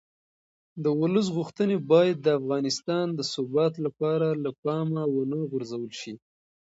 د 0.83 0.85
ولس 1.01 1.27
غوښتنې 1.37 1.77
باید 1.91 2.17
د 2.21 2.27
افغانستان 2.39 3.05
د 3.13 3.19
ثبات 3.33 3.73
لپاره 3.85 4.27
له 4.43 4.51
پامه 4.63 5.03
ونه 5.15 5.37
غورځول 5.51 5.91
شي 6.01 6.13